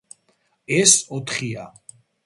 [0.79, 1.71] ეს ოთხია.